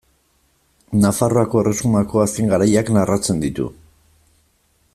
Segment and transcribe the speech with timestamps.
[1.01, 3.67] Nafarroako erresumako azken garaiak narratzen ditu.